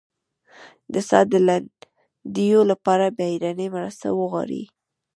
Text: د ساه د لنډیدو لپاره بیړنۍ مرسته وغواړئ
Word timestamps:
د 0.93 0.95
ساه 1.09 1.25
د 1.31 1.33
لنډیدو 1.47 2.61
لپاره 2.71 3.05
بیړنۍ 3.17 3.67
مرسته 3.75 4.07
وغواړئ 4.19 4.63